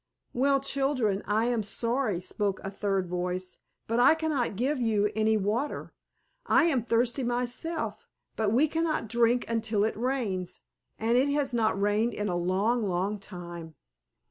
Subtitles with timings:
[0.33, 5.37] "Well, children, I am sorry," spoke a third voice, "but I cannot give you any
[5.37, 5.93] water.
[6.47, 10.61] I am thirsty myself, but we cannot drink until it rains,
[10.97, 13.75] and it has not rained in a long, long time."